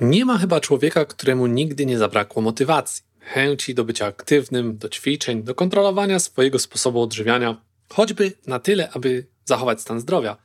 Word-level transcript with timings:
Nie 0.00 0.24
ma 0.24 0.38
chyba 0.38 0.60
człowieka, 0.60 1.04
któremu 1.04 1.46
nigdy 1.46 1.86
nie 1.86 1.98
zabrakło 1.98 2.42
motywacji, 2.42 3.02
chęci 3.20 3.74
do 3.74 3.84
bycia 3.84 4.06
aktywnym, 4.06 4.78
do 4.78 4.88
ćwiczeń, 4.88 5.42
do 5.42 5.54
kontrolowania 5.54 6.18
swojego 6.18 6.58
sposobu 6.58 7.02
odżywiania, 7.02 7.62
choćby 7.88 8.32
na 8.46 8.58
tyle, 8.58 8.90
aby 8.90 9.26
zachować 9.44 9.80
stan 9.80 10.00
zdrowia. 10.00 10.36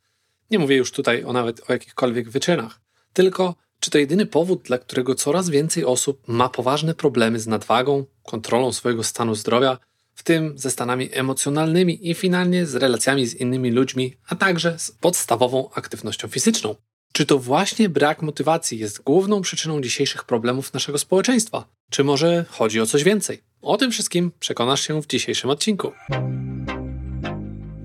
Nie 0.52 0.60
mówię 0.60 0.76
już 0.76 0.92
tutaj 0.92 1.24
o 1.24 1.34
nawet 1.34 1.70
o 1.70 1.74
jakichkolwiek 1.74 2.30
wyczynach, 2.30 2.82
tylko 3.14 3.56
czy 3.80 3.92
to 3.92 3.98
jedyny 3.98 4.26
powód, 4.26 4.62
dla 4.62 4.78
którego 4.78 5.16
coraz 5.16 5.50
więcej 5.50 5.86
osób 5.86 6.28
ma 6.28 6.50
poważne 6.50 6.94
problemy 6.94 7.40
z 7.40 7.48
nadwagą, 7.48 8.06
kontrolą 8.24 8.72
swojego 8.72 9.04
stanu 9.04 9.36
zdrowia, 9.36 9.78
w 10.16 10.24
tym 10.24 10.54
ze 10.58 10.72
stanami 10.72 11.10
emocjonalnymi 11.12 12.10
i 12.10 12.14
finalnie 12.14 12.66
z 12.66 12.76
relacjami 12.76 13.26
z 13.26 13.36
innymi 13.36 13.72
ludźmi, 13.72 14.18
a 14.28 14.36
także 14.36 14.80
z 14.80 14.92
podstawową 14.92 15.70
aktywnością 15.74 16.28
fizyczną? 16.28 16.76
Czy 17.16 17.26
to 17.26 17.40
właśnie 17.40 17.90
brak 17.90 18.22
motywacji 18.22 18.80
jest 18.80 19.04
główną 19.04 19.42
przyczyną 19.42 19.82
dzisiejszych 19.82 20.24
problemów 20.24 20.74
naszego 20.74 20.98
społeczeństwa? 20.98 21.66
Czy 21.90 22.04
może 22.04 22.46
chodzi 22.50 22.82
o 22.82 22.86
coś 22.86 23.04
więcej? 23.04 23.42
O 23.62 23.78
tym 23.78 23.92
wszystkim 23.92 24.32
przekonasz 24.40 24.82
się 24.82 25.02
w 25.02 25.08
dzisiejszym 25.08 25.50
odcinku. 25.50 25.92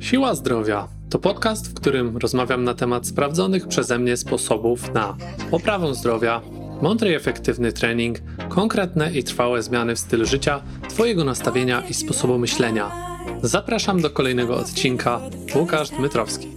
Siła 0.00 0.34
Zdrowia 0.34 0.88
to 1.10 1.18
podcast, 1.18 1.70
w 1.70 1.74
którym 1.74 2.16
rozmawiam 2.16 2.64
na 2.64 2.74
temat 2.74 3.06
sprawdzonych 3.06 3.68
przeze 3.68 3.98
mnie 3.98 4.16
sposobów 4.16 4.94
na 4.94 5.16
poprawę 5.50 5.94
zdrowia, 5.94 6.40
mądry 6.82 7.10
i 7.10 7.14
efektywny 7.14 7.72
trening, 7.72 8.18
konkretne 8.48 9.12
i 9.12 9.24
trwałe 9.24 9.62
zmiany 9.62 9.96
w 9.96 9.98
stylu 9.98 10.26
życia, 10.26 10.62
Twojego 10.88 11.24
nastawienia 11.24 11.82
i 11.88 11.94
sposobu 11.94 12.38
myślenia. 12.38 12.92
Zapraszam 13.42 14.02
do 14.02 14.10
kolejnego 14.10 14.56
odcinka. 14.56 15.20
Łukasz 15.54 15.90
Dmytrowski. 15.90 16.48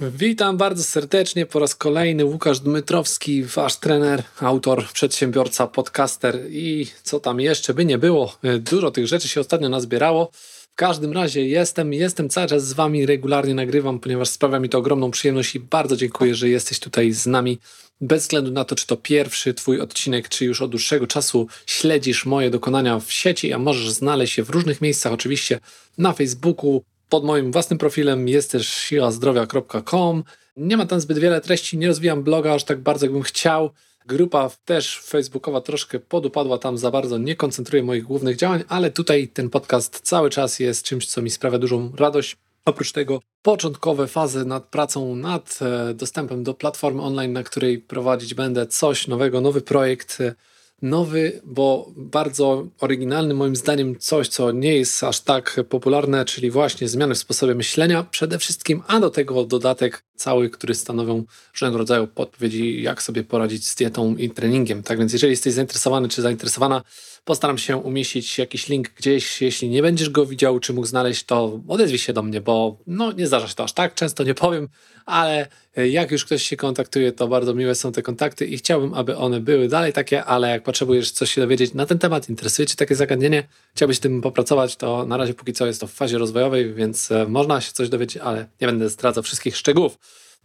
Witam 0.00 0.56
bardzo 0.56 0.84
serdecznie 0.84 1.46
po 1.46 1.58
raz 1.58 1.74
kolejny. 1.74 2.24
Łukasz 2.24 2.60
Dmytrowski, 2.60 3.44
wasz 3.44 3.76
trener, 3.76 4.22
autor, 4.40 4.86
przedsiębiorca, 4.92 5.66
podcaster 5.66 6.38
i 6.50 6.86
co 7.02 7.20
tam 7.20 7.40
jeszcze 7.40 7.74
by 7.74 7.84
nie 7.84 7.98
było. 7.98 8.36
Dużo 8.58 8.90
tych 8.90 9.06
rzeczy 9.06 9.28
się 9.28 9.40
ostatnio 9.40 9.68
nazbierało. 9.68 10.30
W 10.32 10.74
każdym 10.74 11.12
razie 11.12 11.46
jestem, 11.46 11.92
jestem 11.92 12.28
cały 12.28 12.46
czas 12.46 12.66
z 12.66 12.72
wami, 12.72 13.06
regularnie 13.06 13.54
nagrywam, 13.54 14.00
ponieważ 14.00 14.28
sprawia 14.28 14.60
mi 14.60 14.68
to 14.68 14.78
ogromną 14.78 15.10
przyjemność 15.10 15.54
i 15.54 15.60
bardzo 15.60 15.96
dziękuję, 15.96 16.34
że 16.34 16.48
jesteś 16.48 16.80
tutaj 16.80 17.12
z 17.12 17.26
nami. 17.26 17.58
Bez 18.00 18.22
względu 18.22 18.50
na 18.50 18.64
to, 18.64 18.74
czy 18.74 18.86
to 18.86 18.96
pierwszy 18.96 19.54
twój 19.54 19.80
odcinek, 19.80 20.28
czy 20.28 20.44
już 20.44 20.62
od 20.62 20.70
dłuższego 20.70 21.06
czasu 21.06 21.46
śledzisz 21.66 22.26
moje 22.26 22.50
dokonania 22.50 23.00
w 23.00 23.12
sieci, 23.12 23.52
a 23.52 23.58
możesz 23.58 23.90
znaleźć 23.90 24.38
je 24.38 24.44
w 24.44 24.50
różnych 24.50 24.80
miejscach, 24.80 25.12
oczywiście 25.12 25.60
na 25.98 26.12
Facebooku, 26.12 26.82
pod 27.08 27.24
moim 27.24 27.52
własnym 27.52 27.78
profilem 27.78 28.28
jest 28.28 28.50
też 28.50 28.68
siłazdrowia.com. 28.68 30.24
Nie 30.56 30.76
ma 30.76 30.86
tam 30.86 31.00
zbyt 31.00 31.18
wiele 31.18 31.40
treści, 31.40 31.78
nie 31.78 31.86
rozwijam 31.86 32.22
bloga 32.22 32.54
aż 32.54 32.64
tak 32.64 32.80
bardzo, 32.80 33.06
jakbym 33.06 33.22
chciał. 33.22 33.70
Grupa 34.06 34.50
też 34.64 35.00
facebookowa 35.00 35.60
troszkę 35.60 35.98
podupadła 35.98 36.58
tam 36.58 36.78
za 36.78 36.90
bardzo, 36.90 37.18
nie 37.18 37.36
koncentruję 37.36 37.82
moich 37.82 38.04
głównych 38.04 38.36
działań, 38.36 38.64
ale 38.68 38.90
tutaj 38.90 39.28
ten 39.28 39.50
podcast 39.50 40.00
cały 40.00 40.30
czas 40.30 40.60
jest 40.60 40.84
czymś, 40.84 41.06
co 41.06 41.22
mi 41.22 41.30
sprawia 41.30 41.58
dużą 41.58 41.92
radość. 41.96 42.36
Oprócz 42.64 42.92
tego 42.92 43.20
początkowe 43.42 44.06
fazy 44.06 44.44
nad 44.44 44.66
pracą 44.66 45.14
nad 45.14 45.58
e, 45.62 45.94
dostępem 45.94 46.42
do 46.42 46.54
platformy 46.54 47.02
online, 47.02 47.32
na 47.32 47.42
której 47.42 47.78
prowadzić 47.78 48.34
będę 48.34 48.66
coś 48.66 49.08
nowego, 49.08 49.40
nowy 49.40 49.60
projekt 49.60 50.20
e, 50.20 50.34
nowy, 50.82 51.40
bo 51.44 51.90
bardzo 51.96 52.66
oryginalny, 52.80 53.34
moim 53.34 53.56
zdaniem, 53.56 53.98
coś, 53.98 54.28
co 54.28 54.52
nie 54.52 54.76
jest 54.76 55.04
aż 55.04 55.20
tak 55.20 55.60
popularne, 55.68 56.24
czyli 56.24 56.50
właśnie 56.50 56.88
zmiany 56.88 57.14
w 57.14 57.18
sposobie 57.18 57.54
myślenia 57.54 58.02
przede 58.02 58.38
wszystkim, 58.38 58.82
a 58.86 59.00
do 59.00 59.10
tego 59.10 59.44
dodatek 59.44 60.02
cały, 60.14 60.50
który 60.50 60.74
stanowią 60.74 61.24
różnego 61.52 61.78
rodzaju 61.78 62.06
podpowiedzi, 62.06 62.82
jak 62.82 63.02
sobie 63.02 63.24
poradzić 63.24 63.66
z 63.66 63.74
dietą 63.74 64.16
i 64.16 64.30
treningiem. 64.30 64.82
Tak 64.82 64.98
więc, 64.98 65.12
jeżeli 65.12 65.30
jesteś 65.30 65.52
zainteresowany 65.52 66.08
czy 66.08 66.22
zainteresowana, 66.22 66.82
postaram 67.24 67.58
się 67.58 67.76
umieścić 67.76 68.38
jakiś 68.38 68.68
link 68.68 68.88
gdzieś. 68.96 69.42
Jeśli 69.42 69.68
nie 69.68 69.82
będziesz 69.82 70.10
go 70.10 70.26
widział, 70.26 70.60
czy 70.60 70.72
mógł 70.72 70.86
znaleźć, 70.86 71.24
to 71.24 71.60
odezwij 71.68 71.98
się 71.98 72.12
do 72.12 72.22
mnie, 72.22 72.40
bo 72.40 72.78
no, 72.86 73.12
nie 73.12 73.26
zdarza 73.26 73.48
się 73.48 73.54
to 73.54 73.64
aż 73.64 73.72
tak 73.72 73.94
często, 73.94 74.24
nie 74.24 74.34
powiem, 74.34 74.68
ale 75.06 75.48
jak 75.76 76.10
już 76.10 76.24
ktoś 76.24 76.42
się 76.42 76.56
kontaktuje, 76.56 77.12
to 77.12 77.28
bardzo 77.28 77.54
miłe 77.54 77.74
są 77.74 77.92
te 77.92 78.02
kontakty 78.02 78.46
i 78.46 78.58
chciałbym, 78.58 78.94
aby 78.94 79.16
one 79.16 79.40
były 79.40 79.68
dalej 79.68 79.92
takie, 79.92 80.24
ale 80.24 80.50
jak 80.50 80.62
potrzebujesz 80.62 81.10
coś 81.10 81.32
się 81.32 81.40
dowiedzieć 81.40 81.74
na 81.74 81.86
ten 81.86 81.98
temat, 81.98 82.28
interesuje 82.28 82.66
Cię 82.66 82.76
takie 82.76 82.94
zagadnienie, 82.94 83.48
chciałbyś 83.74 83.98
tym 83.98 84.20
popracować, 84.20 84.76
to 84.76 85.06
na 85.06 85.16
razie 85.16 85.34
póki 85.34 85.52
co 85.52 85.66
jest 85.66 85.80
to 85.80 85.86
w 85.86 85.92
fazie 85.92 86.18
rozwojowej, 86.18 86.74
więc 86.74 87.10
e, 87.10 87.26
można 87.28 87.60
się 87.60 87.72
coś 87.72 87.88
dowiedzieć, 87.88 88.16
ale 88.16 88.46
nie 88.60 88.66
będę 88.66 88.88
zdradzał 88.88 89.22
wszystkich 89.22 89.56
szczegółów. 89.56 89.98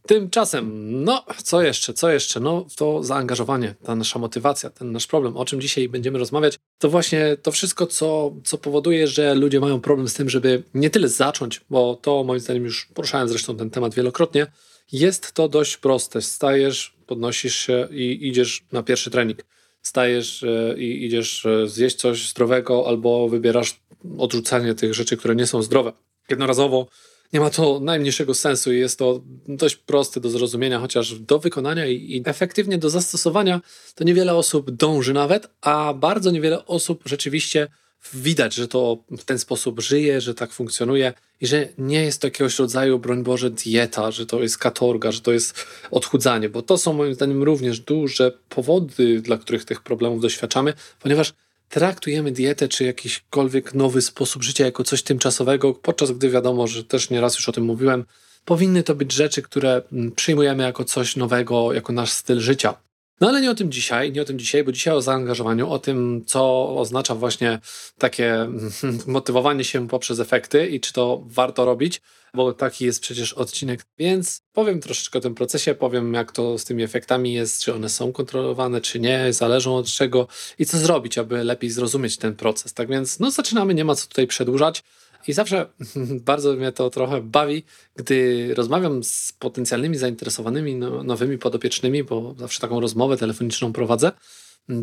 Tymczasem, 0.07 0.71
no 1.03 1.25
co 1.43 1.61
jeszcze, 1.61 1.93
co 1.93 2.09
jeszcze? 2.09 2.39
No 2.39 2.65
to 2.75 3.03
zaangażowanie, 3.03 3.75
ta 3.83 3.95
nasza 3.95 4.19
motywacja, 4.19 4.69
ten 4.69 4.91
nasz 4.91 5.07
problem, 5.07 5.37
o 5.37 5.45
czym 5.45 5.61
dzisiaj 5.61 5.89
będziemy 5.89 6.19
rozmawiać, 6.19 6.59
to 6.77 6.89
właśnie 6.89 7.37
to 7.41 7.51
wszystko, 7.51 7.87
co, 7.87 8.31
co 8.43 8.57
powoduje, 8.57 9.07
że 9.07 9.35
ludzie 9.35 9.59
mają 9.59 9.81
problem 9.81 10.07
z 10.07 10.13
tym, 10.13 10.29
żeby 10.29 10.63
nie 10.73 10.89
tyle 10.89 11.09
zacząć, 11.09 11.61
bo 11.69 11.95
to 12.01 12.23
moim 12.23 12.39
zdaniem 12.39 12.63
już 12.63 12.85
poruszałem 12.85 13.29
zresztą 13.29 13.57
ten 13.57 13.69
temat 13.69 13.95
wielokrotnie, 13.95 14.47
jest 14.91 15.31
to 15.31 15.49
dość 15.49 15.77
proste. 15.77 16.21
Stajesz, 16.21 16.95
podnosisz 17.07 17.55
się 17.55 17.87
i 17.91 18.27
idziesz 18.27 18.65
na 18.71 18.83
pierwszy 18.83 19.11
trening. 19.11 19.45
Stajesz 19.81 20.43
e, 20.43 20.75
i 20.77 21.05
idziesz 21.05 21.45
e, 21.45 21.67
zjeść 21.67 21.95
coś 21.95 22.29
zdrowego 22.29 22.87
albo 22.87 23.29
wybierasz 23.29 23.81
odrzucanie 24.17 24.75
tych 24.75 24.93
rzeczy, 24.93 25.17
które 25.17 25.35
nie 25.35 25.47
są 25.47 25.61
zdrowe. 25.61 25.93
Jednorazowo 26.29 26.87
nie 27.33 27.39
ma 27.39 27.49
to 27.49 27.79
najmniejszego 27.79 28.33
sensu 28.33 28.73
i 28.73 28.79
jest 28.79 28.99
to 28.99 29.21
dość 29.47 29.75
proste 29.75 30.19
do 30.19 30.29
zrozumienia, 30.29 30.79
chociaż 30.79 31.19
do 31.19 31.39
wykonania 31.39 31.87
i, 31.87 31.95
i, 31.95 32.21
efektywnie 32.25 32.77
do 32.77 32.89
zastosowania 32.89 33.61
to 33.95 34.03
niewiele 34.03 34.35
osób 34.35 34.71
dąży 34.71 35.13
nawet, 35.13 35.47
a 35.61 35.93
bardzo 35.93 36.31
niewiele 36.31 36.65
osób 36.65 37.03
rzeczywiście 37.05 37.67
widać, 38.13 38.53
że 38.53 38.67
to 38.67 39.03
w 39.17 39.23
ten 39.23 39.39
sposób 39.39 39.81
żyje, 39.81 40.21
że 40.21 40.33
tak 40.33 40.51
funkcjonuje 40.51 41.13
i 41.41 41.47
że 41.47 41.67
nie 41.77 42.03
jest 42.03 42.21
to 42.21 42.27
jakiegoś 42.27 42.59
rodzaju, 42.59 42.99
broń 42.99 43.23
Boże, 43.23 43.49
dieta, 43.49 44.11
że 44.11 44.25
to 44.25 44.41
jest 44.41 44.57
katorga, 44.57 45.11
że 45.11 45.21
to 45.21 45.31
jest 45.31 45.65
odchudzanie, 45.91 46.49
bo 46.49 46.61
to 46.61 46.77
są 46.77 46.93
moim 46.93 47.13
zdaniem 47.13 47.43
również 47.43 47.79
duże 47.79 48.31
powody, 48.49 49.21
dla 49.21 49.37
których 49.37 49.65
tych 49.65 49.81
problemów 49.81 50.21
doświadczamy, 50.21 50.73
ponieważ 50.99 51.33
traktujemy 51.69 52.31
dietę 52.31 52.67
czy 52.67 52.83
jakiśkolwiek 52.83 53.73
nowy 53.73 54.01
sposób 54.01 54.43
życia 54.43 54.65
jako 54.65 54.83
coś 54.83 55.03
tymczasowego, 55.03 55.73
podczas 55.73 56.11
gdy 56.11 56.29
wiadomo, 56.29 56.67
że 56.67 56.83
też 56.83 57.09
nieraz 57.09 57.35
już 57.35 57.49
o 57.49 57.51
tym 57.51 57.63
mówiłem, 57.63 58.05
powinny 58.45 58.83
to 58.83 58.95
być 58.95 59.11
rzeczy, 59.11 59.41
które 59.41 59.81
mm, 59.91 60.11
przyjmujemy 60.11 60.63
jako 60.63 60.83
coś 60.83 61.15
nowego, 61.15 61.73
jako 61.73 61.93
nasz 61.93 62.11
styl 62.11 62.39
życia. 62.39 62.84
No 63.21 63.27
ale 63.27 63.41
nie 63.41 63.51
o 63.51 63.55
tym 63.55 63.71
dzisiaj, 63.71 64.11
nie 64.11 64.21
o 64.21 64.25
tym 64.25 64.39
dzisiaj, 64.39 64.63
bo 64.63 64.71
dzisiaj 64.71 64.93
o 64.93 65.01
zaangażowaniu, 65.01 65.69
o 65.69 65.79
tym, 65.79 66.23
co 66.25 66.69
oznacza 66.77 67.15
właśnie 67.15 67.59
takie 67.97 68.49
motywowanie 69.07 69.63
się 69.63 69.87
poprzez 69.87 70.19
efekty 70.19 70.67
i 70.67 70.79
czy 70.79 70.93
to 70.93 71.23
warto 71.25 71.65
robić, 71.65 72.01
bo 72.33 72.53
taki 72.53 72.85
jest 72.85 73.01
przecież 73.01 73.33
odcinek. 73.33 73.85
Więc 73.97 74.41
powiem 74.53 74.81
troszeczkę 74.81 75.19
o 75.19 75.21
tym 75.21 75.35
procesie, 75.35 75.75
powiem 75.75 76.13
jak 76.13 76.31
to 76.31 76.57
z 76.57 76.65
tymi 76.65 76.83
efektami 76.83 77.33
jest, 77.33 77.63
czy 77.63 77.73
one 77.73 77.89
są 77.89 78.11
kontrolowane, 78.11 78.81
czy 78.81 78.99
nie, 78.99 79.33
zależą 79.33 79.75
od 79.75 79.87
czego 79.87 80.27
i 80.59 80.65
co 80.65 80.77
zrobić, 80.77 81.17
aby 81.17 81.43
lepiej 81.43 81.69
zrozumieć 81.69 82.17
ten 82.17 82.35
proces. 82.35 82.73
Tak 82.73 82.89
więc 82.89 83.19
no 83.19 83.31
zaczynamy, 83.31 83.73
nie 83.73 83.85
ma 83.85 83.95
co 83.95 84.07
tutaj 84.07 84.27
przedłużać. 84.27 84.83
I 85.27 85.33
zawsze 85.33 85.65
bardzo 86.29 86.53
mnie 86.53 86.71
to 86.71 86.89
trochę 86.89 87.21
bawi, 87.21 87.63
gdy 87.95 88.49
rozmawiam 88.55 89.03
z 89.03 89.33
potencjalnymi 89.39 89.97
zainteresowanymi 89.97 90.75
no, 90.75 91.03
nowymi 91.03 91.37
podopiecznymi, 91.37 92.03
bo 92.03 92.35
zawsze 92.37 92.61
taką 92.61 92.79
rozmowę 92.79 93.17
telefoniczną 93.17 93.73
prowadzę. 93.73 94.11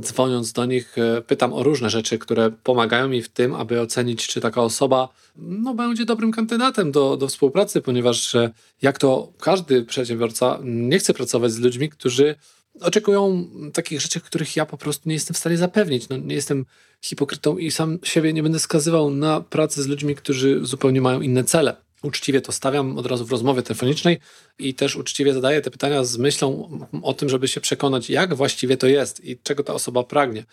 Dzwoniąc 0.00 0.53
do 0.53 0.64
nich, 0.64 0.98
e, 0.98 1.22
pytam 1.22 1.53
o 1.53 1.62
różne 1.62 1.91
rzeczy, 1.91 2.19
które 2.19 2.50
pomagają 2.62 3.08
mi 3.08 3.22
w 3.22 3.28
tym, 3.28 3.54
aby 3.54 3.80
ocenić, 3.80 4.26
czy 4.26 4.41
taka 4.41 4.62
osoba 4.62 5.08
no, 5.36 5.75
będzie 5.75 6.04
dobrym 6.04 6.32
kandydatem 6.32 6.92
do, 6.92 7.16
do 7.16 7.28
współpracy, 7.28 7.80
ponieważ 7.80 8.34
e, 8.34 8.50
jak 8.83 8.98
to 8.98 9.33
każdy 9.41 9.84
przedsiębiorca 9.84 10.59
nie 10.65 10.98
chce 10.98 11.15
pracować 11.15 11.53
z 11.53 11.59
ludźmi, 11.59 11.88
którzy 11.88 12.34
oczekują 12.80 13.48
takich 13.72 14.01
rzeczy, 14.01 14.21
których 14.21 14.57
ja 14.57 14.66
po 14.66 14.77
prostu 14.77 15.09
nie 15.09 15.15
jestem 15.15 15.34
w 15.34 15.39
stanie 15.39 15.57
zapewnić. 15.57 16.09
No, 16.09 16.16
nie 16.16 16.34
jestem 16.34 16.66
hipokrytą 17.03 17.59
i 17.59 17.71
sam 17.71 17.98
siebie 18.03 18.33
nie 18.33 18.42
będę 18.42 18.59
skazywał 18.59 19.10
na 19.10 19.41
pracę 19.41 19.83
z 19.83 19.86
ludźmi, 19.86 20.15
którzy 20.15 20.60
zupełnie 20.63 21.01
mają 21.01 21.21
inne 21.21 21.45
cele. 21.45 21.77
Uczciwie 22.03 22.41
to 22.41 22.53
stawiam 22.53 22.98
od 22.98 23.07
razu 23.07 23.24
w 23.24 23.30
rozmowie 23.30 23.63
telefonicznej 23.63 24.19
i 24.59 24.74
też 24.74 24.97
uczciwie 24.97 25.34
zadaję 25.34 25.60
te 25.60 25.71
pytania 25.71 26.04
z 26.04 26.19
myślą 26.19 26.78
o 27.03 27.15
tym, 27.15 27.28
żeby 27.28 27.48
się 27.48 27.60
przekonać, 27.60 28.10
jak 28.10 28.34
właściwie 28.34 28.77
to 28.77 28.86
jest 28.86 29.24
i 29.24 29.39
czego 29.42 29.65
ta 29.65 29.74
osoba 29.74 30.03
pragnie, 30.04 30.45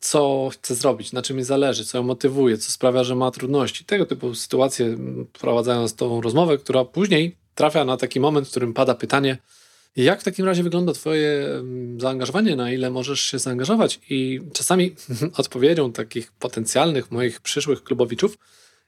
co 0.00 0.48
chce 0.52 0.74
zrobić, 0.74 1.12
na 1.12 1.22
czym 1.22 1.36
jej 1.36 1.44
zależy, 1.44 1.84
co 1.84 1.98
ją 1.98 2.04
motywuje, 2.04 2.58
co 2.58 2.72
sprawia, 2.72 3.04
że 3.04 3.14
ma 3.14 3.30
trudności. 3.30 3.84
Tego 3.84 4.06
typu 4.06 4.34
sytuacje, 4.34 4.96
wprowadzając 5.32 5.94
tą 5.94 6.20
rozmowę, 6.20 6.58
która 6.58 6.84
później 6.84 7.36
trafia 7.54 7.84
na 7.84 7.96
taki 7.96 8.20
moment, 8.20 8.46
w 8.46 8.50
którym 8.50 8.72
pada 8.72 8.94
pytanie, 8.94 9.38
jak 9.96 10.20
w 10.20 10.24
takim 10.24 10.46
razie 10.46 10.62
wygląda 10.62 10.92
Twoje 10.92 11.46
zaangażowanie, 11.98 12.56
na 12.56 12.72
ile 12.72 12.90
możesz 12.90 13.20
się 13.20 13.38
zaangażować? 13.38 14.00
I 14.10 14.40
czasami 14.52 14.94
odpowiedzią 15.36 15.92
takich 15.92 16.32
potencjalnych 16.32 17.10
moich 17.10 17.40
przyszłych 17.40 17.82
klubowiczów 17.82 18.38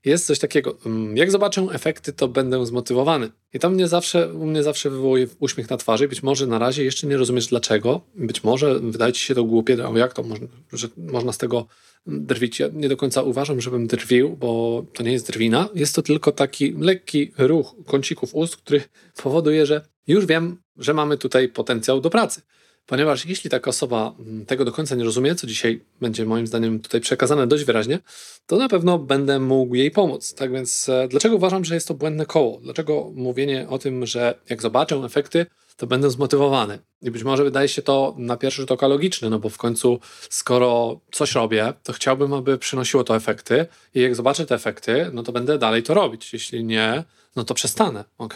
jest 0.04 0.26
coś 0.26 0.38
takiego, 0.38 0.78
mm, 0.87 1.16
jak 1.16 1.31
zobaczę 1.31 1.66
efekty, 1.72 2.12
to 2.12 2.28
będę 2.28 2.66
zmotywowany. 2.66 3.31
I 3.54 3.58
to 3.58 3.70
mnie 3.70 3.88
zawsze, 3.88 4.34
u 4.34 4.46
mnie 4.46 4.62
zawsze 4.62 4.90
wywołuje 4.90 5.26
uśmiech 5.38 5.70
na 5.70 5.76
twarzy. 5.76 6.08
Być 6.08 6.22
może 6.22 6.46
na 6.46 6.58
razie 6.58 6.84
jeszcze 6.84 7.06
nie 7.06 7.16
rozumiesz 7.16 7.46
dlaczego. 7.46 8.00
Być 8.14 8.44
może 8.44 8.81
wydaje 8.81 9.12
ci 9.12 9.25
się 9.25 9.34
to 9.34 9.44
głupie, 9.44 9.76
a 9.87 9.98
jak 9.98 10.12
to 10.12 10.22
można, 10.22 10.46
że 10.72 10.88
można 10.96 11.32
z 11.32 11.38
tego 11.38 11.66
drwić. 12.06 12.60
Ja 12.60 12.69
nie 12.72 12.88
do 12.88 12.96
końca 12.96 13.22
uważam, 13.22 13.60
żebym 13.60 13.87
drwił, 13.87 14.37
bo 14.37 14.82
to 14.93 15.02
nie 15.02 15.12
jest 15.12 15.26
drwina. 15.26 15.69
Jest 15.75 15.94
to 15.94 16.02
tylko 16.02 16.32
taki 16.32 16.75
lekki 16.78 17.32
ruch 17.38 17.75
kącików 17.87 18.34
ust, 18.34 18.56
który 18.56 18.82
powoduje, 19.22 19.66
że 19.66 19.81
już 20.06 20.26
wiem, 20.26 20.62
że 20.76 20.94
mamy 20.94 21.19
tutaj 21.19 21.48
potencjał 21.48 22.00
do 22.00 22.10
pracy. 22.10 22.42
Ponieważ 22.86 23.26
jeśli 23.26 23.50
taka 23.50 23.70
osoba 23.70 24.14
mm, 24.19 24.46
tego 24.46 24.64
do 24.64 24.72
końca 24.72 24.94
nie 24.94 25.04
rozumie, 25.04 25.34
co 25.34 25.46
dzisiaj 25.46 25.80
będzie 26.00 26.26
moim 26.26 26.46
zdaniem 26.46 26.80
tutaj 26.80 27.00
przekazane 27.00 27.46
dość 27.46 27.64
wyraźnie, 27.64 27.98
to 28.46 28.56
na 28.56 28.69
pewno 28.69 28.98
będę 28.98 29.40
mógł 29.40 29.74
jej 29.74 29.90
pomóc. 29.90 30.34
Tak 30.34 30.52
więc 30.52 30.88
e, 30.88 31.08
dlaczego 31.08 31.36
uważam, 31.36 31.64
że 31.64 31.74
jest 31.74 31.88
to 31.88 31.94
błędne 31.94 32.26
koło? 32.26 32.60
Dlaczego 32.62 33.12
mówienie 33.14 33.66
o 33.69 33.78
tym, 33.78 34.06
że 34.06 34.34
jak 34.50 34.62
zobaczę 34.62 34.96
efekty, 34.96 35.46
to 35.76 35.86
będę 35.86 36.10
zmotywowany? 36.10 36.78
I 37.02 37.10
być 37.10 37.24
może 37.24 37.44
wydaje 37.44 37.69
się 37.69 37.82
to 37.82 38.14
na 38.19 38.36
pierwszy 38.36 38.62
rzut 38.62 38.72
oka 38.72 38.86
logiczne, 38.86 39.30
no 39.30 39.38
bo 39.38 39.48
w 39.48 39.58
końcu 39.58 40.00
skoro 40.30 41.00
coś 41.12 41.34
robię, 41.34 41.72
to 41.82 41.92
chciałbym, 41.92 42.32
aby 42.32 42.58
przynosiło 42.58 43.04
to 43.04 43.16
efekty 43.16 43.66
i 43.94 44.00
jak 44.00 44.14
zobaczę 44.14 44.46
te 44.46 44.54
efekty, 44.54 45.10
no 45.12 45.22
to 45.22 45.32
będę 45.32 45.58
dalej 45.58 45.82
to 45.82 45.94
robić. 45.94 46.32
Jeśli 46.32 46.64
nie, 46.64 47.04
no 47.36 47.44
to 47.44 47.54
przestanę, 47.54 48.04
ok? 48.19 48.34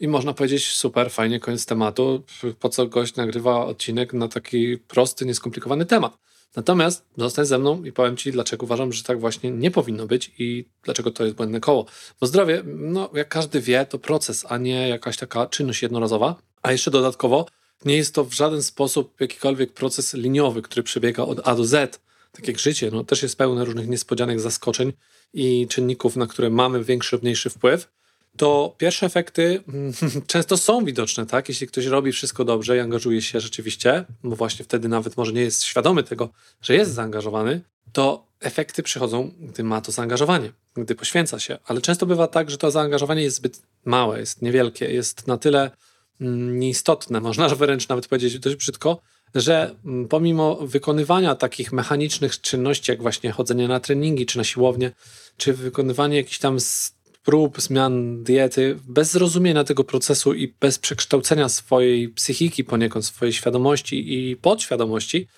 I 0.00 0.08
można 0.08 0.34
powiedzieć, 0.34 0.68
super, 0.68 1.10
fajnie, 1.10 1.40
koniec 1.40 1.66
tematu. 1.66 2.22
Po 2.60 2.68
co 2.68 2.86
gość 2.86 3.16
nagrywa 3.16 3.66
odcinek 3.66 4.12
na 4.12 4.28
taki 4.28 4.78
prosty, 4.78 5.26
nieskomplikowany 5.26 5.86
temat. 5.86 6.18
Natomiast 6.56 7.04
zostań 7.16 7.46
ze 7.46 7.58
mną 7.58 7.84
i 7.84 7.92
powiem 7.92 8.16
Ci, 8.16 8.32
dlaczego 8.32 8.64
uważam, 8.64 8.92
że 8.92 9.02
tak 9.02 9.20
właśnie 9.20 9.50
nie 9.50 9.70
powinno 9.70 10.06
być 10.06 10.32
i 10.38 10.64
dlaczego 10.82 11.10
to 11.10 11.24
jest 11.24 11.36
błędne 11.36 11.60
koło. 11.60 11.86
Bo 12.20 12.26
zdrowie, 12.26 12.62
no 12.66 13.10
jak 13.14 13.28
każdy 13.28 13.60
wie, 13.60 13.86
to 13.86 13.98
proces, 13.98 14.46
a 14.48 14.58
nie 14.58 14.88
jakaś 14.88 15.16
taka 15.16 15.46
czynność 15.46 15.82
jednorazowa. 15.82 16.36
A 16.62 16.72
jeszcze 16.72 16.90
dodatkowo, 16.90 17.46
nie 17.84 17.96
jest 17.96 18.14
to 18.14 18.24
w 18.24 18.32
żaden 18.32 18.62
sposób 18.62 19.20
jakikolwiek 19.20 19.72
proces 19.72 20.14
liniowy, 20.14 20.62
który 20.62 20.82
przebiega 20.82 21.22
od 21.22 21.48
A 21.48 21.54
do 21.54 21.64
Z. 21.64 22.00
Tak 22.32 22.48
jak 22.48 22.58
życie, 22.58 22.90
no 22.92 23.04
też 23.04 23.22
jest 23.22 23.38
pełne 23.38 23.64
różnych 23.64 23.88
niespodzianek, 23.88 24.40
zaskoczeń 24.40 24.92
i 25.32 25.66
czynników, 25.68 26.16
na 26.16 26.26
które 26.26 26.50
mamy 26.50 26.84
większy 26.84 27.16
lub 27.16 27.22
mniejszy 27.22 27.50
wpływ 27.50 27.95
to 28.36 28.74
pierwsze 28.78 29.06
efekty 29.06 29.62
często 30.26 30.56
są 30.56 30.84
widoczne, 30.84 31.26
tak? 31.26 31.48
Jeśli 31.48 31.66
ktoś 31.66 31.86
robi 31.86 32.12
wszystko 32.12 32.44
dobrze 32.44 32.76
i 32.76 32.80
angażuje 32.80 33.22
się 33.22 33.40
rzeczywiście, 33.40 34.04
bo 34.24 34.36
właśnie 34.36 34.64
wtedy 34.64 34.88
nawet 34.88 35.16
może 35.16 35.32
nie 35.32 35.40
jest 35.40 35.64
świadomy 35.64 36.02
tego, 36.02 36.28
że 36.62 36.74
jest 36.74 36.92
zaangażowany, 36.92 37.60
to 37.92 38.26
efekty 38.40 38.82
przychodzą, 38.82 39.30
gdy 39.40 39.64
ma 39.64 39.80
to 39.80 39.92
zaangażowanie, 39.92 40.52
gdy 40.76 40.94
poświęca 40.94 41.38
się. 41.38 41.58
Ale 41.66 41.80
często 41.80 42.06
bywa 42.06 42.26
tak, 42.26 42.50
że 42.50 42.58
to 42.58 42.70
zaangażowanie 42.70 43.22
jest 43.22 43.36
zbyt 43.36 43.62
małe, 43.84 44.20
jest 44.20 44.42
niewielkie, 44.42 44.92
jest 44.92 45.26
na 45.26 45.38
tyle 45.38 45.70
mm, 46.20 46.58
nieistotne, 46.58 47.20
można 47.20 47.48
wręcz 47.54 47.88
nawet 47.88 48.06
powiedzieć 48.06 48.38
dość 48.38 48.56
brzydko, 48.56 49.00
że 49.34 49.74
mm, 49.84 50.08
pomimo 50.08 50.56
wykonywania 50.56 51.34
takich 51.34 51.72
mechanicznych 51.72 52.40
czynności, 52.40 52.90
jak 52.90 53.02
właśnie 53.02 53.32
chodzenie 53.32 53.68
na 53.68 53.80
treningi 53.80 54.26
czy 54.26 54.38
na 54.38 54.44
siłownię, 54.44 54.92
czy 55.36 55.52
wykonywanie 55.52 56.16
jakichś 56.16 56.38
tam 56.38 56.60
prób 57.26 57.60
zmian 57.60 58.22
diety, 58.24 58.78
bez 58.88 59.12
zrozumienia 59.12 59.64
tego 59.64 59.84
procesu 59.84 60.34
i 60.34 60.54
bez 60.60 60.78
przekształcenia 60.78 61.48
swojej 61.48 62.08
psychiki 62.08 62.64
poniekąd, 62.64 63.04
swojej 63.04 63.32
świadomości 63.32 64.14
i 64.14 64.36
podświadomości, 64.36 65.28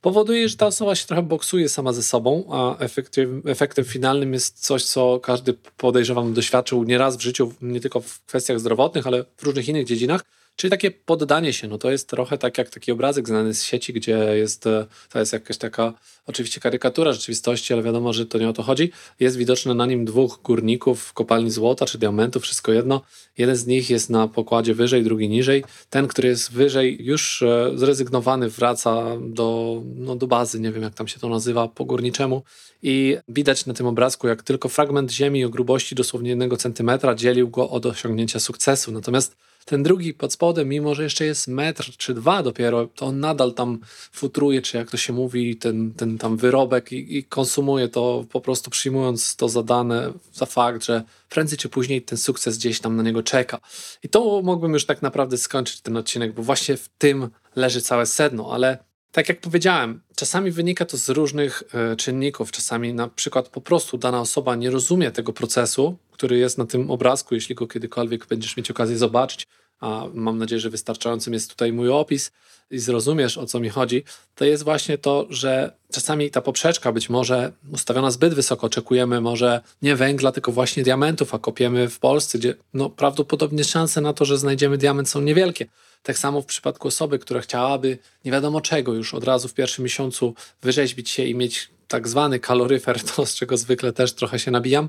powoduje, 0.00 0.48
że 0.48 0.56
ta 0.56 0.66
osoba 0.66 0.94
się 0.94 1.06
trochę 1.06 1.22
boksuje 1.22 1.68
sama 1.68 1.92
ze 1.92 2.02
sobą, 2.02 2.44
a 2.50 2.78
efektem, 2.78 3.42
efektem 3.46 3.84
finalnym 3.84 4.32
jest 4.32 4.66
coś, 4.66 4.84
co 4.84 5.20
każdy 5.20 5.54
podejrzewam 5.76 6.34
doświadczył 6.34 6.84
nieraz 6.84 7.16
w 7.16 7.20
życiu, 7.20 7.52
nie 7.62 7.80
tylko 7.80 8.00
w 8.00 8.24
kwestiach 8.24 8.60
zdrowotnych, 8.60 9.06
ale 9.06 9.24
w 9.36 9.42
różnych 9.42 9.68
innych 9.68 9.86
dziedzinach, 9.86 10.24
Czyli 10.56 10.70
takie 10.70 10.90
poddanie 10.90 11.52
się, 11.52 11.68
no 11.68 11.78
to 11.78 11.90
jest 11.90 12.08
trochę 12.08 12.38
tak 12.38 12.58
jak 12.58 12.70
taki 12.70 12.92
obrazek 12.92 13.28
znany 13.28 13.54
z 13.54 13.64
sieci, 13.64 13.92
gdzie 13.92 14.12
jest, 14.36 14.66
e, 14.66 14.86
to 15.08 15.18
jest 15.18 15.32
jakaś 15.32 15.58
taka 15.58 15.92
oczywiście 16.26 16.60
karykatura 16.60 17.12
rzeczywistości, 17.12 17.72
ale 17.72 17.82
wiadomo, 17.82 18.12
że 18.12 18.26
to 18.26 18.38
nie 18.38 18.48
o 18.48 18.52
to 18.52 18.62
chodzi. 18.62 18.90
Jest 19.20 19.36
widoczne 19.36 19.74
na 19.74 19.86
nim 19.86 20.04
dwóch 20.04 20.40
górników 20.44 21.02
w 21.02 21.12
kopalni 21.12 21.50
złota 21.50 21.86
czy 21.86 21.98
diamentu, 21.98 22.40
wszystko 22.40 22.72
jedno. 22.72 23.02
Jeden 23.38 23.56
z 23.56 23.66
nich 23.66 23.90
jest 23.90 24.10
na 24.10 24.28
pokładzie 24.28 24.74
wyżej, 24.74 25.04
drugi 25.04 25.28
niżej. 25.28 25.64
Ten, 25.90 26.08
który 26.08 26.28
jest 26.28 26.52
wyżej, 26.52 27.04
już 27.04 27.42
e, 27.42 27.70
zrezygnowany, 27.74 28.48
wraca 28.48 29.04
do, 29.20 29.82
no, 29.96 30.16
do 30.16 30.26
bazy, 30.26 30.60
nie 30.60 30.72
wiem 30.72 30.82
jak 30.82 30.94
tam 30.94 31.08
się 31.08 31.20
to 31.20 31.28
nazywa, 31.28 31.68
po 31.68 31.84
górniczemu. 31.84 32.42
I 32.82 33.16
widać 33.28 33.66
na 33.66 33.74
tym 33.74 33.86
obrazku, 33.86 34.28
jak 34.28 34.42
tylko 34.42 34.68
fragment 34.68 35.12
ziemi 35.12 35.44
o 35.44 35.48
grubości 35.48 35.94
dosłownie 35.94 36.30
jednego 36.30 36.56
centymetra 36.56 37.14
dzielił 37.14 37.48
go 37.48 37.70
od 37.70 37.86
osiągnięcia 37.86 38.40
sukcesu. 38.40 38.92
Natomiast 38.92 39.36
ten 39.64 39.82
drugi 39.82 40.14
pod 40.14 40.32
spodem, 40.32 40.68
mimo 40.68 40.94
że 40.94 41.02
jeszcze 41.02 41.24
jest 41.24 41.48
metr 41.48 41.90
czy 41.96 42.14
dwa 42.14 42.42
dopiero, 42.42 42.86
to 42.86 43.06
on 43.06 43.20
nadal 43.20 43.54
tam 43.54 43.78
futruje, 44.12 44.62
czy 44.62 44.76
jak 44.76 44.90
to 44.90 44.96
się 44.96 45.12
mówi, 45.12 45.56
ten, 45.56 45.92
ten 45.94 46.18
tam 46.18 46.36
wyrobek 46.36 46.92
i, 46.92 47.18
i 47.18 47.24
konsumuje 47.24 47.88
to 47.88 48.24
po 48.32 48.40
prostu 48.40 48.70
przyjmując 48.70 49.36
to 49.36 49.48
za 49.48 49.62
dane, 49.62 50.12
za 50.32 50.46
fakt, 50.46 50.84
że 50.84 51.02
prędzej 51.28 51.58
czy 51.58 51.68
później 51.68 52.02
ten 52.02 52.18
sukces 52.18 52.58
gdzieś 52.58 52.80
tam 52.80 52.96
na 52.96 53.02
niego 53.02 53.22
czeka. 53.22 53.60
I 54.02 54.08
to 54.08 54.42
mógłbym 54.44 54.72
już 54.72 54.86
tak 54.86 55.02
naprawdę 55.02 55.38
skończyć 55.38 55.80
ten 55.80 55.96
odcinek, 55.96 56.32
bo 56.32 56.42
właśnie 56.42 56.76
w 56.76 56.88
tym 56.88 57.28
leży 57.56 57.82
całe 57.82 58.06
sedno, 58.06 58.52
ale 58.52 58.78
tak 59.12 59.28
jak 59.28 59.40
powiedziałem, 59.40 60.00
czasami 60.16 60.50
wynika 60.50 60.84
to 60.84 60.96
z 60.96 61.08
różnych 61.08 61.62
y, 61.92 61.96
czynników. 61.96 62.52
Czasami 62.52 62.94
na 62.94 63.08
przykład 63.08 63.48
po 63.48 63.60
prostu 63.60 63.98
dana 63.98 64.20
osoba 64.20 64.56
nie 64.56 64.70
rozumie 64.70 65.10
tego 65.10 65.32
procesu, 65.32 65.96
który 66.22 66.38
jest 66.38 66.58
na 66.58 66.66
tym 66.66 66.90
obrazku, 66.90 67.34
jeśli 67.34 67.54
go 67.54 67.66
kiedykolwiek 67.66 68.26
będziesz 68.26 68.56
mieć 68.56 68.70
okazję 68.70 68.98
zobaczyć, 68.98 69.46
a 69.80 70.06
mam 70.14 70.38
nadzieję, 70.38 70.60
że 70.60 70.70
wystarczającym 70.70 71.32
jest 71.32 71.50
tutaj 71.50 71.72
mój 71.72 71.88
opis 71.88 72.32
i 72.70 72.78
zrozumiesz 72.78 73.38
o 73.38 73.46
co 73.46 73.60
mi 73.60 73.68
chodzi, 73.68 74.04
to 74.34 74.44
jest 74.44 74.62
właśnie 74.62 74.98
to, 74.98 75.26
że 75.30 75.72
czasami 75.92 76.30
ta 76.30 76.40
poprzeczka 76.40 76.92
być 76.92 77.10
może 77.10 77.52
ustawiona 77.72 78.10
zbyt 78.10 78.34
wysoko, 78.34 78.66
oczekujemy 78.66 79.20
może 79.20 79.60
nie 79.82 79.96
węgla, 79.96 80.32
tylko 80.32 80.52
właśnie 80.52 80.82
diamentów, 80.82 81.34
a 81.34 81.38
kopiemy 81.38 81.88
w 81.88 81.98
Polsce, 81.98 82.38
gdzie 82.38 82.54
no, 82.74 82.90
prawdopodobnie 82.90 83.64
szanse 83.64 84.00
na 84.00 84.12
to, 84.12 84.24
że 84.24 84.38
znajdziemy 84.38 84.78
diament 84.78 85.08
są 85.08 85.20
niewielkie. 85.20 85.66
Tak 86.02 86.18
samo 86.18 86.42
w 86.42 86.46
przypadku 86.46 86.88
osoby, 86.88 87.18
która 87.18 87.40
chciałaby 87.40 87.98
nie 88.24 88.32
wiadomo 88.32 88.60
czego 88.60 88.94
już 88.94 89.14
od 89.14 89.24
razu 89.24 89.48
w 89.48 89.54
pierwszym 89.54 89.84
miesiącu 89.84 90.34
wyrzeźbić 90.62 91.10
się 91.10 91.24
i 91.24 91.34
mieć 91.34 91.70
tak 91.88 92.08
zwany 92.08 92.40
kaloryfer, 92.40 93.02
to 93.16 93.26
z 93.26 93.34
czego 93.34 93.56
zwykle 93.56 93.92
też 93.92 94.12
trochę 94.12 94.38
się 94.38 94.50
nabijam, 94.50 94.88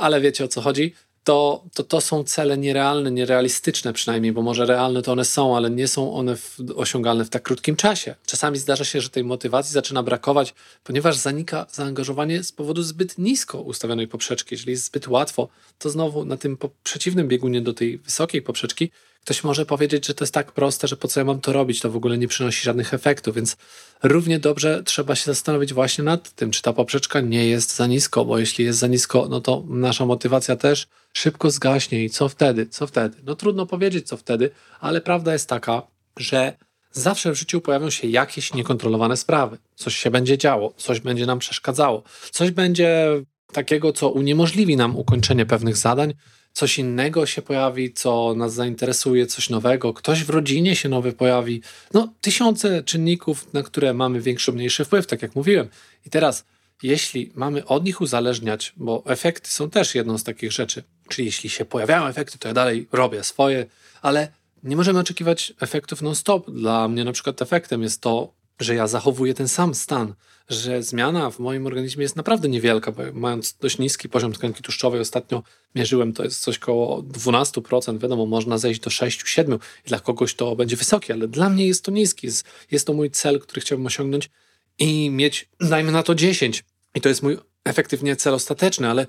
ale 0.00 0.20
wiecie 0.20 0.44
o 0.44 0.48
co 0.48 0.60
chodzi, 0.60 0.94
to, 1.24 1.64
to, 1.74 1.84
to 1.84 2.00
są 2.00 2.24
cele 2.24 2.58
nierealne, 2.58 3.10
nierealistyczne 3.10 3.92
przynajmniej, 3.92 4.32
bo 4.32 4.42
może 4.42 4.66
realne 4.66 5.02
to 5.02 5.12
one 5.12 5.24
są, 5.24 5.56
ale 5.56 5.70
nie 5.70 5.88
są 5.88 6.14
one 6.14 6.36
w, 6.36 6.58
osiągalne 6.76 7.24
w 7.24 7.30
tak 7.30 7.42
krótkim 7.42 7.76
czasie. 7.76 8.14
Czasami 8.26 8.58
zdarza 8.58 8.84
się, 8.84 9.00
że 9.00 9.10
tej 9.10 9.24
motywacji 9.24 9.72
zaczyna 9.72 10.02
brakować, 10.02 10.54
ponieważ 10.84 11.16
zanika 11.16 11.66
zaangażowanie 11.72 12.42
z 12.44 12.52
powodu 12.52 12.82
zbyt 12.82 13.18
nisko 13.18 13.60
ustawionej 13.60 14.08
poprzeczki. 14.08 14.54
Jeżeli 14.54 14.70
jest 14.70 14.84
zbyt 14.84 15.08
łatwo, 15.08 15.48
to 15.78 15.90
znowu 15.90 16.24
na 16.24 16.36
tym 16.36 16.58
przeciwnym 16.82 17.28
biegunie 17.28 17.60
do 17.60 17.72
tej 17.72 17.98
wysokiej 17.98 18.42
poprzeczki 18.42 18.90
Ktoś 19.24 19.44
może 19.44 19.66
powiedzieć, 19.66 20.06
że 20.06 20.14
to 20.14 20.24
jest 20.24 20.34
tak 20.34 20.52
proste, 20.52 20.88
że 20.88 20.96
po 20.96 21.08
co 21.08 21.20
ja 21.20 21.24
mam 21.24 21.40
to 21.40 21.52
robić, 21.52 21.80
to 21.80 21.90
w 21.90 21.96
ogóle 21.96 22.18
nie 22.18 22.28
przynosi 22.28 22.64
żadnych 22.64 22.94
efektów, 22.94 23.34
więc 23.34 23.56
równie 24.02 24.38
dobrze 24.38 24.82
trzeba 24.82 25.14
się 25.14 25.24
zastanowić 25.24 25.74
właśnie 25.74 26.04
nad 26.04 26.30
tym, 26.34 26.50
czy 26.50 26.62
ta 26.62 26.72
poprzeczka 26.72 27.20
nie 27.20 27.46
jest 27.46 27.76
za 27.76 27.86
nisko, 27.86 28.24
bo 28.24 28.38
jeśli 28.38 28.64
jest 28.64 28.78
za 28.78 28.86
nisko, 28.86 29.26
no 29.30 29.40
to 29.40 29.64
nasza 29.68 30.06
motywacja 30.06 30.56
też 30.56 30.86
szybko 31.12 31.50
zgaśnie 31.50 32.04
i 32.04 32.10
co 32.10 32.28
wtedy? 32.28 32.66
Co 32.66 32.86
wtedy? 32.86 33.16
No 33.24 33.34
trudno 33.34 33.66
powiedzieć, 33.66 34.08
co 34.08 34.16
wtedy, 34.16 34.50
ale 34.80 35.00
prawda 35.00 35.32
jest 35.32 35.48
taka, 35.48 35.82
że 36.16 36.56
zawsze 36.92 37.32
w 37.32 37.38
życiu 37.38 37.60
pojawią 37.60 37.90
się 37.90 38.08
jakieś 38.08 38.54
niekontrolowane 38.54 39.16
sprawy. 39.16 39.58
Coś 39.74 39.96
się 39.96 40.10
będzie 40.10 40.38
działo, 40.38 40.74
coś 40.76 41.00
będzie 41.00 41.26
nam 41.26 41.38
przeszkadzało, 41.38 42.02
coś 42.30 42.50
będzie 42.50 43.06
takiego, 43.52 43.92
co 43.92 44.08
uniemożliwi 44.08 44.76
nam 44.76 44.96
ukończenie 44.96 45.46
pewnych 45.46 45.76
zadań, 45.76 46.14
coś 46.52 46.78
innego 46.78 47.26
się 47.26 47.42
pojawi, 47.42 47.92
co 47.92 48.34
nas 48.34 48.54
zainteresuje, 48.54 49.26
coś 49.26 49.50
nowego, 49.50 49.94
ktoś 49.94 50.24
w 50.24 50.30
rodzinie 50.30 50.76
się 50.76 50.88
nowy 50.88 51.12
pojawi. 51.12 51.62
No, 51.94 52.12
tysiące 52.20 52.82
czynników, 52.82 53.52
na 53.52 53.62
które 53.62 53.94
mamy 53.94 54.20
większy, 54.20 54.52
mniejszy 54.52 54.84
wpływ, 54.84 55.06
tak 55.06 55.22
jak 55.22 55.36
mówiłem. 55.36 55.68
I 56.06 56.10
teraz, 56.10 56.44
jeśli 56.82 57.32
mamy 57.34 57.66
od 57.66 57.84
nich 57.84 58.00
uzależniać, 58.00 58.72
bo 58.76 59.02
efekty 59.06 59.50
są 59.50 59.70
też 59.70 59.94
jedną 59.94 60.18
z 60.18 60.24
takich 60.24 60.52
rzeczy, 60.52 60.82
czyli 61.08 61.26
jeśli 61.26 61.50
się 61.50 61.64
pojawiają 61.64 62.06
efekty, 62.06 62.38
to 62.38 62.48
ja 62.48 62.54
dalej 62.54 62.88
robię 62.92 63.24
swoje, 63.24 63.66
ale 64.02 64.28
nie 64.62 64.76
możemy 64.76 64.98
oczekiwać 64.98 65.52
efektów 65.60 66.02
non-stop. 66.02 66.50
Dla 66.50 66.88
mnie 66.88 67.04
na 67.04 67.12
przykład 67.12 67.42
efektem 67.42 67.82
jest 67.82 68.00
to, 68.00 68.32
że 68.60 68.74
ja 68.74 68.86
zachowuję 68.86 69.34
ten 69.34 69.48
sam 69.48 69.74
stan, 69.74 70.14
że 70.48 70.82
zmiana 70.82 71.30
w 71.30 71.38
moim 71.38 71.66
organizmie 71.66 72.02
jest 72.02 72.16
naprawdę 72.16 72.48
niewielka, 72.48 72.92
bo 72.92 73.02
mając 73.12 73.52
dość 73.52 73.78
niski 73.78 74.08
poziom 74.08 74.32
tkanki 74.32 74.62
tłuszczowej, 74.62 75.00
ostatnio 75.00 75.42
mierzyłem, 75.74 76.12
to 76.12 76.24
jest 76.24 76.40
coś 76.40 76.58
koło 76.58 77.02
12%, 77.02 77.98
wiadomo, 77.98 78.26
można 78.26 78.58
zejść 78.58 78.80
do 78.80 78.90
6-7%, 78.90 79.58
i 79.86 79.88
dla 79.88 80.00
kogoś 80.00 80.34
to 80.34 80.56
będzie 80.56 80.76
wysokie, 80.76 81.14
ale 81.14 81.28
dla 81.28 81.48
mnie 81.48 81.66
jest 81.66 81.84
to 81.84 81.90
niski, 81.90 82.28
jest, 82.70 82.86
to 82.86 82.92
mój 82.92 83.10
cel, 83.10 83.40
który 83.40 83.60
chciałbym 83.60 83.86
osiągnąć 83.86 84.30
i 84.78 85.10
mieć, 85.10 85.48
dajmy 85.60 85.92
na 85.92 86.02
to 86.02 86.14
10. 86.14 86.64
I 86.94 87.00
to 87.00 87.08
jest 87.08 87.22
mój 87.22 87.38
efektywnie 87.64 88.16
cel 88.16 88.34
ostateczny, 88.34 88.88
ale 88.88 89.06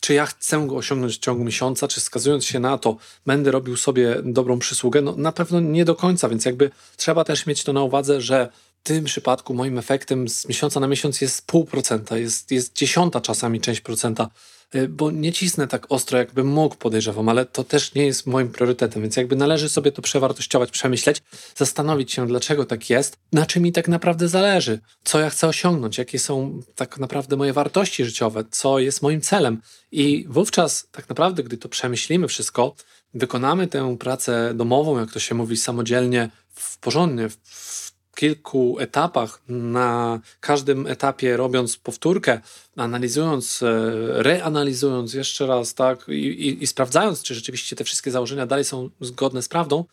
czy 0.00 0.14
ja 0.14 0.26
chcę 0.26 0.66
go 0.66 0.76
osiągnąć 0.76 1.16
w 1.16 1.18
ciągu 1.18 1.44
miesiąca, 1.44 1.88
czy 1.88 2.00
skazując 2.00 2.44
się 2.44 2.60
na 2.60 2.78
to, 2.78 2.96
będę 3.26 3.50
robił 3.50 3.76
sobie 3.76 4.16
dobrą 4.24 4.58
przysługę? 4.58 5.02
No 5.02 5.14
na 5.16 5.32
pewno 5.32 5.60
nie 5.60 5.84
do 5.84 5.94
końca, 5.94 6.28
więc 6.28 6.44
jakby 6.44 6.70
trzeba 6.96 7.24
też 7.24 7.46
mieć 7.46 7.64
to 7.64 7.72
na 7.72 7.82
uwadze, 7.82 8.20
że 8.20 8.48
tym 8.82 9.04
przypadku 9.04 9.54
moim 9.54 9.78
efektem 9.78 10.28
z 10.28 10.48
miesiąca 10.48 10.80
na 10.80 10.86
miesiąc 10.86 11.20
jest 11.20 11.46
pół 11.46 11.64
procenta, 11.64 12.18
jest, 12.18 12.50
jest 12.50 12.76
dziesiąta 12.76 13.20
czasami 13.20 13.60
część 13.60 13.80
procenta, 13.80 14.28
y, 14.74 14.88
bo 14.88 15.10
nie 15.10 15.32
cisnę 15.32 15.68
tak 15.68 15.86
ostro, 15.88 16.18
jakbym 16.18 16.46
mógł, 16.46 16.76
podejrzewam, 16.76 17.28
ale 17.28 17.46
to 17.46 17.64
też 17.64 17.94
nie 17.94 18.06
jest 18.06 18.26
moim 18.26 18.48
priorytetem, 18.48 19.02
więc 19.02 19.16
jakby 19.16 19.36
należy 19.36 19.68
sobie 19.68 19.92
to 19.92 20.02
przewartościować, 20.02 20.70
przemyśleć, 20.70 21.22
zastanowić 21.56 22.12
się, 22.12 22.26
dlaczego 22.26 22.64
tak 22.64 22.90
jest, 22.90 23.18
na 23.32 23.46
czym 23.46 23.62
mi 23.62 23.72
tak 23.72 23.88
naprawdę 23.88 24.28
zależy, 24.28 24.80
co 25.04 25.20
ja 25.20 25.30
chcę 25.30 25.48
osiągnąć, 25.48 25.98
jakie 25.98 26.18
są 26.18 26.60
tak 26.74 26.98
naprawdę 26.98 27.36
moje 27.36 27.52
wartości 27.52 28.04
życiowe, 28.04 28.44
co 28.50 28.78
jest 28.78 29.02
moim 29.02 29.20
celem. 29.20 29.62
I 29.92 30.26
wówczas 30.28 30.86
tak 30.92 31.08
naprawdę, 31.08 31.42
gdy 31.42 31.56
to 31.56 31.68
przemyślimy 31.68 32.28
wszystko, 32.28 32.74
wykonamy 33.14 33.66
tę 33.66 33.96
pracę 33.98 34.54
domową, 34.54 34.98
jak 34.98 35.12
to 35.12 35.20
się 35.20 35.34
mówi, 35.34 35.56
samodzielnie, 35.56 36.30
w 36.54 36.78
porządnie, 36.78 37.28
w 37.28 37.91
kilku 38.16 38.78
etapach, 38.78 39.42
na 39.48 40.20
każdym 40.40 40.86
etapie 40.86 41.36
robiąc 41.36 41.76
powtórkę, 41.76 42.40
analizując, 42.76 43.62
e, 43.62 44.22
reanalizując 44.22 45.14
jeszcze 45.14 45.46
raz, 45.46 45.74
tak, 45.74 46.08
i, 46.08 46.12
i, 46.12 46.62
i 46.62 46.66
sprawdzając, 46.66 47.22
czy 47.22 47.34
rzeczywiście 47.34 47.76
te 47.76 47.84
wszystkie 47.84 48.10
założenia 48.10 48.46
dalej 48.46 48.64
są 48.64 48.90
zgodne 49.00 49.42
z 49.42 49.48
prawdą, 49.48 49.84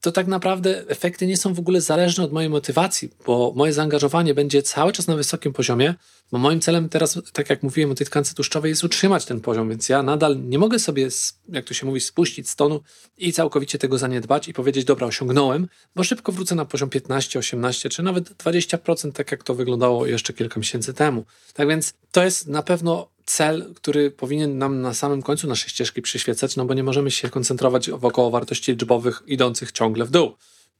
to 0.00 0.12
tak 0.12 0.26
naprawdę 0.26 0.88
efekty 0.88 1.26
nie 1.26 1.36
są 1.36 1.54
w 1.54 1.58
ogóle 1.58 1.80
zależne 1.80 2.24
od 2.24 2.32
mojej 2.32 2.50
motywacji, 2.50 3.10
bo 3.26 3.52
moje 3.56 3.72
zaangażowanie 3.72 4.34
będzie 4.34 4.62
cały 4.62 4.92
czas 4.92 5.06
na 5.06 5.16
wysokim 5.16 5.52
poziomie, 5.52 5.94
bo 6.32 6.38
moim 6.38 6.60
celem 6.60 6.88
teraz, 6.88 7.18
tak 7.32 7.50
jak 7.50 7.62
mówiłem 7.62 7.90
o 7.90 7.94
tej 7.94 8.06
tkance 8.06 8.34
tłuszczowej, 8.34 8.70
jest 8.70 8.84
utrzymać 8.84 9.24
ten 9.24 9.40
poziom, 9.40 9.68
więc 9.68 9.88
ja 9.88 10.02
nadal 10.02 10.48
nie 10.48 10.58
mogę 10.58 10.78
sobie, 10.78 11.08
jak 11.48 11.64
to 11.64 11.74
się 11.74 11.86
mówi, 11.86 12.00
spuścić 12.00 12.50
z 12.50 12.56
tonu 12.56 12.80
i 13.18 13.32
całkowicie 13.32 13.78
tego 13.78 13.98
zaniedbać 13.98 14.48
i 14.48 14.52
powiedzieć, 14.52 14.84
dobra, 14.84 15.06
osiągnąłem, 15.06 15.68
bo 15.96 16.04
szybko 16.04 16.32
wrócę 16.32 16.54
na 16.54 16.64
poziom 16.64 16.90
15, 16.90 17.38
18 17.38 17.88
czy 17.88 18.02
nawet 18.02 18.30
20%, 18.30 19.12
tak 19.12 19.30
jak 19.30 19.44
to 19.44 19.54
wyglądało 19.54 20.06
jeszcze 20.06 20.32
kilka 20.32 20.60
miesięcy 20.60 20.94
temu. 20.94 21.24
Tak 21.54 21.68
więc 21.68 21.94
to 22.12 22.24
jest 22.24 22.46
na 22.46 22.62
pewno 22.62 23.08
cel, 23.24 23.74
który 23.74 24.10
powinien 24.10 24.58
nam 24.58 24.80
na 24.80 24.94
samym 24.94 25.22
końcu 25.22 25.46
naszej 25.46 25.70
ścieżki 25.70 26.02
przyświecać, 26.02 26.56
no 26.56 26.64
bo 26.64 26.74
nie 26.74 26.82
możemy 26.82 27.10
się 27.10 27.30
koncentrować 27.30 27.90
wokoło 27.90 28.30
wartości 28.30 28.72
liczbowych 28.72 29.22
idących 29.26 29.72
ciągle 29.72 30.04
w 30.04 30.10
dół. 30.10 30.34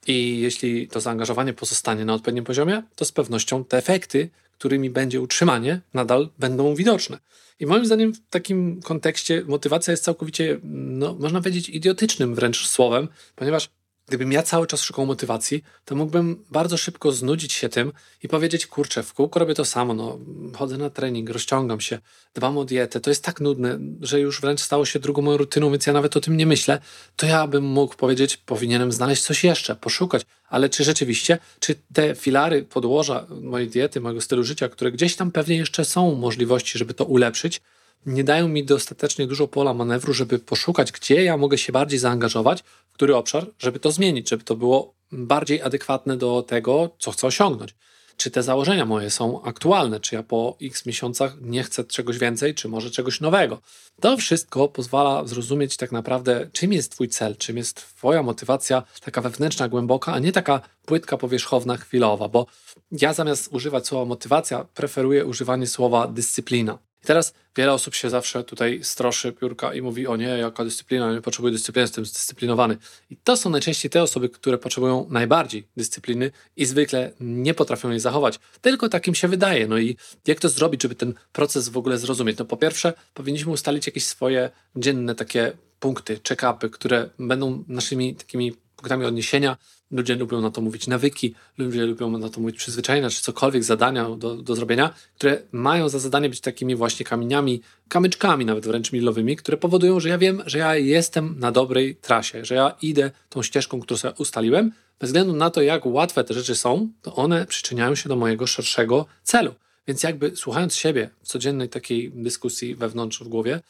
I 0.06 0.40
jeśli 0.40 0.88
to 0.88 1.00
zaangażowanie 1.00 1.52
pozostanie 1.52 2.04
na 2.04 2.14
odpowiednim 2.14 2.44
poziomie, 2.44 2.82
to 2.96 3.04
z 3.04 3.12
pewnością 3.12 3.64
te 3.64 3.76
efekty, 3.76 4.30
którymi 4.58 4.90
będzie 4.90 5.20
utrzymanie, 5.20 5.80
nadal 5.94 6.28
będą 6.38 6.74
widoczne. 6.74 7.18
I 7.60 7.66
moim 7.66 7.86
zdaniem 7.86 8.14
w 8.14 8.20
takim 8.30 8.82
kontekście 8.82 9.42
motywacja 9.46 9.90
jest 9.90 10.04
całkowicie, 10.04 10.60
no, 10.62 11.14
można 11.14 11.40
powiedzieć, 11.40 11.68
idiotycznym 11.68 12.34
wręcz 12.34 12.66
słowem, 12.66 13.08
ponieważ 13.36 13.70
Gdybym 14.08 14.32
ja 14.32 14.42
cały 14.42 14.66
czas 14.66 14.82
szukał 14.82 15.06
motywacji, 15.06 15.64
to 15.84 15.94
mógłbym 15.94 16.44
bardzo 16.50 16.76
szybko 16.76 17.12
znudzić 17.12 17.52
się 17.52 17.68
tym 17.68 17.92
i 18.22 18.28
powiedzieć, 18.28 18.66
kurczę, 18.66 19.02
w 19.02 19.14
kółko 19.14 19.40
robię 19.40 19.54
to 19.54 19.64
samo, 19.64 19.94
no, 19.94 20.18
chodzę 20.56 20.78
na 20.78 20.90
trening, 20.90 21.30
rozciągam 21.30 21.80
się, 21.80 21.98
dbam 22.34 22.58
o 22.58 22.64
dietę, 22.64 23.00
to 23.00 23.10
jest 23.10 23.24
tak 23.24 23.40
nudne, 23.40 23.78
że 24.00 24.20
już 24.20 24.40
wręcz 24.40 24.60
stało 24.60 24.84
się 24.84 24.98
drugą 24.98 25.22
moją 25.22 25.36
rutyną, 25.36 25.70
więc 25.70 25.86
ja 25.86 25.92
nawet 25.92 26.16
o 26.16 26.20
tym 26.20 26.36
nie 26.36 26.46
myślę, 26.46 26.80
to 27.16 27.26
ja 27.26 27.46
bym 27.46 27.64
mógł 27.64 27.96
powiedzieć, 27.96 28.36
powinienem 28.36 28.92
znaleźć 28.92 29.22
coś 29.22 29.44
jeszcze, 29.44 29.76
poszukać, 29.76 30.22
ale 30.48 30.68
czy 30.68 30.84
rzeczywiście, 30.84 31.38
czy 31.60 31.74
te 31.92 32.14
filary 32.14 32.62
podłoża 32.62 33.26
mojej 33.42 33.68
diety, 33.68 34.00
mojego 34.00 34.20
stylu 34.20 34.44
życia, 34.44 34.68
które 34.68 34.92
gdzieś 34.92 35.16
tam 35.16 35.30
pewnie 35.30 35.56
jeszcze 35.56 35.84
są 35.84 36.14
możliwości, 36.14 36.78
żeby 36.78 36.94
to 36.94 37.04
ulepszyć, 37.04 37.60
nie 38.06 38.24
dają 38.24 38.48
mi 38.48 38.64
dostatecznie 38.64 39.26
dużo 39.26 39.48
pola 39.48 39.74
manewru, 39.74 40.12
żeby 40.12 40.38
poszukać, 40.38 40.92
gdzie 40.92 41.24
ja 41.24 41.36
mogę 41.36 41.58
się 41.58 41.72
bardziej 41.72 41.98
zaangażować, 41.98 42.62
w 42.88 42.92
który 42.92 43.16
obszar, 43.16 43.46
żeby 43.58 43.80
to 43.80 43.92
zmienić, 43.92 44.30
żeby 44.30 44.44
to 44.44 44.56
było 44.56 44.94
bardziej 45.12 45.62
adekwatne 45.62 46.16
do 46.16 46.42
tego, 46.42 46.90
co 46.98 47.10
chcę 47.10 47.26
osiągnąć. 47.26 47.74
Czy 48.16 48.30
te 48.30 48.42
założenia 48.42 48.86
moje 48.86 49.10
są 49.10 49.42
aktualne, 49.42 50.00
czy 50.00 50.14
ja 50.14 50.22
po 50.22 50.56
x 50.62 50.86
miesiącach 50.86 51.36
nie 51.40 51.62
chcę 51.62 51.84
czegoś 51.84 52.18
więcej, 52.18 52.54
czy 52.54 52.68
może 52.68 52.90
czegoś 52.90 53.20
nowego. 53.20 53.60
To 54.00 54.16
wszystko 54.16 54.68
pozwala 54.68 55.26
zrozumieć 55.26 55.76
tak 55.76 55.92
naprawdę, 55.92 56.50
czym 56.52 56.72
jest 56.72 56.92
Twój 56.92 57.08
cel, 57.08 57.36
czym 57.36 57.56
jest 57.56 57.76
Twoja 57.76 58.22
motywacja, 58.22 58.82
taka 59.00 59.20
wewnętrzna, 59.20 59.68
głęboka, 59.68 60.12
a 60.12 60.18
nie 60.18 60.32
taka 60.32 60.60
płytka, 60.86 61.16
powierzchowna, 61.16 61.76
chwilowa, 61.76 62.28
bo 62.28 62.46
ja 62.92 63.12
zamiast 63.12 63.48
używać 63.52 63.86
słowa 63.86 64.04
motywacja, 64.04 64.64
preferuję 64.74 65.26
używanie 65.26 65.66
słowa 65.66 66.06
dyscyplina. 66.06 66.78
I 67.04 67.06
teraz 67.06 67.34
wiele 67.56 67.72
osób 67.72 67.94
się 67.94 68.10
zawsze 68.10 68.44
tutaj 68.44 68.80
stroszy 68.82 69.32
piórka 69.32 69.74
i 69.74 69.82
mówi: 69.82 70.06
O 70.06 70.16
nie, 70.16 70.26
jaka 70.26 70.64
dyscyplina, 70.64 71.12
nie 71.12 71.20
potrzebuję 71.20 71.52
dyscypliny, 71.52 71.82
jestem 71.82 72.06
zdyscyplinowany. 72.06 72.76
I 73.10 73.16
to 73.16 73.36
są 73.36 73.50
najczęściej 73.50 73.90
te 73.90 74.02
osoby, 74.02 74.28
które 74.28 74.58
potrzebują 74.58 75.06
najbardziej 75.10 75.68
dyscypliny 75.76 76.30
i 76.56 76.66
zwykle 76.66 77.12
nie 77.20 77.54
potrafią 77.54 77.90
jej 77.90 78.00
zachować. 78.00 78.38
Tylko 78.60 78.88
takim 78.88 79.14
się 79.14 79.28
wydaje. 79.28 79.66
No 79.66 79.78
i 79.78 79.96
jak 80.26 80.40
to 80.40 80.48
zrobić, 80.48 80.82
żeby 80.82 80.94
ten 80.94 81.14
proces 81.32 81.68
w 81.68 81.76
ogóle 81.76 81.98
zrozumieć? 81.98 82.38
No 82.38 82.44
po 82.44 82.56
pierwsze, 82.56 82.92
powinniśmy 83.14 83.52
ustalić 83.52 83.86
jakieś 83.86 84.04
swoje 84.04 84.50
dzienne 84.76 85.14
takie 85.14 85.52
punkty, 85.80 86.20
check-upy, 86.28 86.70
które 86.70 87.10
będą 87.18 87.64
naszymi 87.68 88.14
takimi 88.14 88.52
punktami 88.76 89.04
odniesienia. 89.04 89.56
Ludzie 89.90 90.16
lubią 90.16 90.40
na 90.40 90.50
to 90.50 90.60
mówić 90.60 90.86
nawyki, 90.86 91.34
ludzie 91.58 91.86
lubią 91.86 92.18
na 92.18 92.28
to 92.28 92.40
mówić 92.40 92.56
przyzwyczajenia, 92.56 93.10
czy 93.10 93.22
cokolwiek 93.22 93.64
zadania 93.64 94.10
do, 94.10 94.36
do 94.36 94.54
zrobienia, 94.54 94.94
które 95.14 95.42
mają 95.52 95.88
za 95.88 95.98
zadanie 95.98 96.28
być 96.28 96.40
takimi 96.40 96.76
właśnie 96.76 97.06
kamieniami, 97.06 97.62
kamyczkami 97.88 98.44
nawet 98.44 98.66
wręcz 98.66 98.92
milowymi, 98.92 99.36
które 99.36 99.56
powodują, 99.56 100.00
że 100.00 100.08
ja 100.08 100.18
wiem, 100.18 100.42
że 100.46 100.58
ja 100.58 100.76
jestem 100.76 101.34
na 101.38 101.52
dobrej 101.52 101.96
trasie, 101.96 102.44
że 102.44 102.54
ja 102.54 102.74
idę 102.82 103.10
tą 103.28 103.42
ścieżką, 103.42 103.80
którą 103.80 103.98
sobie 103.98 104.14
ustaliłem. 104.18 104.72
Bez 105.00 105.08
względu 105.08 105.32
na 105.32 105.50
to, 105.50 105.62
jak 105.62 105.86
łatwe 105.86 106.24
te 106.24 106.34
rzeczy 106.34 106.54
są, 106.54 106.88
to 107.02 107.14
one 107.14 107.46
przyczyniają 107.46 107.94
się 107.94 108.08
do 108.08 108.16
mojego 108.16 108.46
szerszego 108.46 109.06
celu. 109.22 109.54
Więc 109.88 110.02
jakby 110.02 110.36
słuchając 110.36 110.74
siebie 110.74 111.10
w 111.22 111.28
codziennej 111.28 111.68
takiej 111.68 112.10
dyskusji 112.10 112.74
wewnątrz 112.74 113.20
w 113.20 113.28
głowie, 113.28 113.60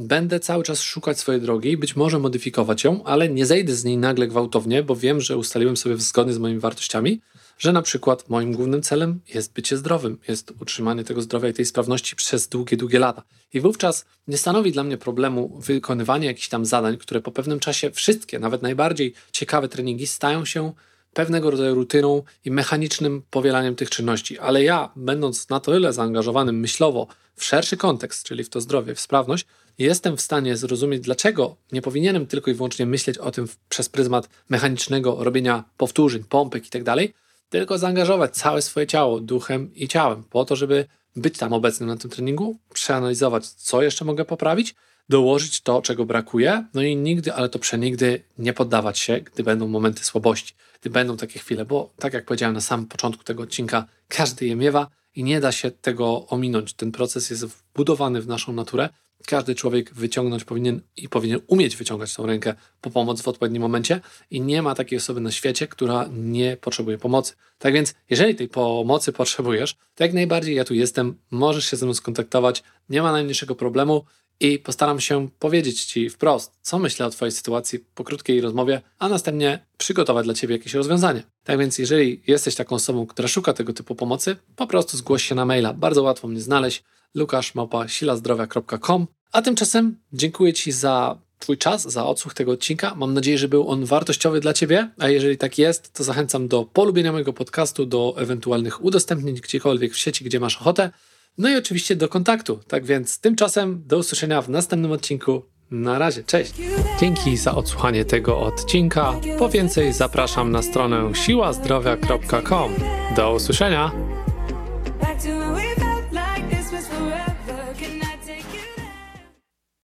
Będę 0.00 0.40
cały 0.40 0.64
czas 0.64 0.80
szukać 0.80 1.18
swojej 1.18 1.40
drogi 1.40 1.76
być 1.76 1.96
może 1.96 2.18
modyfikować 2.18 2.84
ją, 2.84 3.04
ale 3.04 3.28
nie 3.28 3.46
zejdę 3.46 3.74
z 3.74 3.84
niej 3.84 3.96
nagle 3.96 4.26
gwałtownie, 4.26 4.82
bo 4.82 4.96
wiem, 4.96 5.20
że 5.20 5.36
ustaliłem 5.36 5.76
sobie 5.76 5.96
zgodnie 5.96 6.32
z 6.32 6.38
moimi 6.38 6.60
wartościami, 6.60 7.20
że 7.58 7.72
na 7.72 7.82
przykład 7.82 8.28
moim 8.28 8.52
głównym 8.52 8.82
celem 8.82 9.20
jest 9.34 9.52
bycie 9.52 9.76
zdrowym, 9.76 10.18
jest 10.28 10.52
utrzymanie 10.60 11.04
tego 11.04 11.22
zdrowia 11.22 11.48
i 11.48 11.52
tej 11.52 11.64
sprawności 11.64 12.16
przez 12.16 12.48
długie, 12.48 12.76
długie 12.76 12.98
lata. 12.98 13.22
I 13.54 13.60
wówczas 13.60 14.04
nie 14.28 14.38
stanowi 14.38 14.72
dla 14.72 14.84
mnie 14.84 14.98
problemu 14.98 15.60
wykonywanie 15.60 16.26
jakichś 16.26 16.48
tam 16.48 16.66
zadań, 16.66 16.96
które 16.96 17.20
po 17.20 17.32
pewnym 17.32 17.60
czasie 17.60 17.90
wszystkie, 17.90 18.38
nawet 18.38 18.62
najbardziej 18.62 19.14
ciekawe 19.32 19.68
treningi 19.68 20.06
stają 20.06 20.44
się 20.44 20.72
pewnego 21.12 21.50
rodzaju 21.50 21.74
rutyną 21.74 22.22
i 22.44 22.50
mechanicznym 22.50 23.22
powielaniem 23.30 23.74
tych 23.74 23.90
czynności. 23.90 24.38
Ale 24.38 24.64
ja, 24.64 24.90
będąc 24.96 25.48
na 25.48 25.60
tyle 25.60 25.92
zaangażowanym 25.92 26.60
myślowo 26.60 27.06
w 27.36 27.44
szerszy 27.44 27.76
kontekst, 27.76 28.26
czyli 28.26 28.44
w 28.44 28.50
to 28.50 28.60
zdrowie, 28.60 28.94
w 28.94 29.00
sprawność, 29.00 29.46
jestem 29.78 30.16
w 30.16 30.20
stanie 30.20 30.56
zrozumieć, 30.56 31.02
dlaczego 31.02 31.56
nie 31.72 31.82
powinienem 31.82 32.26
tylko 32.26 32.50
i 32.50 32.54
wyłącznie 32.54 32.86
myśleć 32.86 33.18
o 33.18 33.30
tym 33.30 33.48
przez 33.68 33.88
pryzmat 33.88 34.28
mechanicznego 34.48 35.16
robienia 35.24 35.64
powtórzeń, 35.76 36.24
pompek 36.28 36.64
itd., 36.64 36.84
tak 36.84 37.10
tylko 37.48 37.78
zaangażować 37.78 38.36
całe 38.36 38.62
swoje 38.62 38.86
ciało 38.86 39.20
duchem 39.20 39.74
i 39.74 39.88
ciałem 39.88 40.22
po 40.22 40.44
to, 40.44 40.56
żeby 40.56 40.84
być 41.16 41.38
tam 41.38 41.52
obecnym 41.52 41.88
na 41.88 41.96
tym 41.96 42.10
treningu, 42.10 42.56
przeanalizować, 42.74 43.46
co 43.46 43.82
jeszcze 43.82 44.04
mogę 44.04 44.24
poprawić, 44.24 44.74
dołożyć 45.08 45.60
to, 45.60 45.82
czego 45.82 46.04
brakuje, 46.04 46.64
no 46.74 46.82
i 46.82 46.96
nigdy, 46.96 47.32
ale 47.32 47.48
to 47.48 47.58
przenigdy 47.58 48.22
nie 48.38 48.52
poddawać 48.52 48.98
się, 48.98 49.20
gdy 49.20 49.42
będą 49.42 49.68
momenty 49.68 50.04
słabości, 50.04 50.54
gdy 50.80 50.90
będą 50.90 51.16
takie 51.16 51.38
chwile, 51.38 51.64
bo 51.64 51.90
tak 51.98 52.12
jak 52.14 52.24
powiedziałem 52.24 52.54
na 52.54 52.60
samym 52.60 52.86
początku 52.86 53.24
tego 53.24 53.42
odcinka, 53.42 53.84
każdy 54.08 54.46
je 54.46 54.56
miewa 54.56 54.88
i 55.14 55.24
nie 55.24 55.40
da 55.40 55.52
się 55.52 55.70
tego 55.70 56.26
ominąć. 56.26 56.74
Ten 56.74 56.92
proces 56.92 57.30
jest 57.30 57.44
wbudowany 57.44 58.20
w 58.20 58.26
naszą 58.26 58.52
naturę. 58.52 58.88
Każdy 59.26 59.54
człowiek 59.54 59.94
wyciągnąć 59.94 60.44
powinien 60.44 60.80
i 60.96 61.08
powinien 61.08 61.40
umieć 61.46 61.76
wyciągać 61.76 62.14
tą 62.14 62.26
rękę 62.26 62.54
po 62.80 62.90
pomoc 62.90 63.22
w 63.22 63.28
odpowiednim 63.28 63.62
momencie 63.62 64.00
i 64.30 64.40
nie 64.40 64.62
ma 64.62 64.74
takiej 64.74 64.98
osoby 64.98 65.20
na 65.20 65.30
świecie, 65.30 65.66
która 65.66 66.08
nie 66.12 66.56
potrzebuje 66.56 66.98
pomocy. 66.98 67.34
Tak 67.58 67.72
więc, 67.72 67.94
jeżeli 68.10 68.34
tej 68.34 68.48
pomocy 68.48 69.12
potrzebujesz, 69.12 69.76
to 69.94 70.04
jak 70.04 70.12
najbardziej 70.12 70.54
ja 70.54 70.64
tu 70.64 70.74
jestem, 70.74 71.18
możesz 71.30 71.70
się 71.70 71.76
ze 71.76 71.86
mną 71.86 71.94
skontaktować, 71.94 72.62
nie 72.88 73.02
ma 73.02 73.12
najmniejszego 73.12 73.54
problemu 73.54 74.04
i 74.40 74.58
postaram 74.58 75.00
się 75.00 75.28
powiedzieć 75.38 75.84
Ci 75.84 76.10
wprost, 76.10 76.52
co 76.62 76.78
myślę 76.78 77.06
o 77.06 77.10
Twojej 77.10 77.32
sytuacji 77.32 77.78
po 77.78 78.04
krótkiej 78.04 78.40
rozmowie, 78.40 78.80
a 78.98 79.08
następnie 79.08 79.66
przygotować 79.78 80.24
dla 80.24 80.34
Ciebie 80.34 80.56
jakieś 80.56 80.74
rozwiązanie. 80.74 81.22
Tak 81.44 81.58
więc, 81.58 81.78
jeżeli 81.78 82.22
jesteś 82.26 82.54
taką 82.54 82.74
osobą, 82.74 83.06
która 83.06 83.28
szuka 83.28 83.52
tego 83.52 83.72
typu 83.72 83.94
pomocy, 83.94 84.36
po 84.56 84.66
prostu 84.66 84.96
zgłoś 84.96 85.24
się 85.24 85.34
na 85.34 85.44
maila. 85.44 85.74
Bardzo 85.74 86.02
łatwo 86.02 86.28
mnie 86.28 86.40
znaleźć. 86.40 86.82
lukaszmałpa.silazdrowia.com 87.14 89.06
A 89.32 89.42
tymczasem 89.42 89.96
dziękuję 90.12 90.52
Ci 90.52 90.72
za 90.72 91.18
Twój 91.38 91.58
czas, 91.58 91.82
za 91.82 92.06
odsłuch 92.06 92.34
tego 92.34 92.52
odcinka. 92.52 92.94
Mam 92.94 93.14
nadzieję, 93.14 93.38
że 93.38 93.48
był 93.48 93.68
on 93.68 93.84
wartościowy 93.84 94.40
dla 94.40 94.52
Ciebie, 94.52 94.90
a 94.98 95.08
jeżeli 95.08 95.38
tak 95.38 95.58
jest, 95.58 95.92
to 95.92 96.04
zachęcam 96.04 96.48
do 96.48 96.64
polubienia 96.64 97.12
mojego 97.12 97.32
podcastu, 97.32 97.86
do 97.86 98.14
ewentualnych 98.18 98.84
udostępnień 98.84 99.34
gdziekolwiek 99.34 99.92
w 99.92 99.98
sieci, 99.98 100.24
gdzie 100.24 100.40
masz 100.40 100.56
ochotę. 100.56 100.90
No 101.38 101.48
i 101.50 101.56
oczywiście 101.56 101.96
do 101.96 102.08
kontaktu. 102.08 102.60
Tak 102.68 102.84
więc 102.84 103.20
tymczasem 103.20 103.82
do 103.86 103.98
usłyszenia 103.98 104.42
w 104.42 104.48
następnym 104.48 104.92
odcinku. 104.92 105.42
Na 105.70 105.98
razie, 105.98 106.24
cześć. 106.24 106.54
Dzięki 107.00 107.36
za 107.36 107.54
odsłuchanie 107.54 108.04
tego 108.04 108.40
odcinka. 108.40 109.12
Po 109.38 109.48
więcej 109.48 109.92
zapraszam 109.92 110.50
na 110.50 110.62
stronę 110.62 111.14
siłazdrowia.com. 111.14 112.74
Do 113.16 113.34
usłyszenia. 113.34 113.92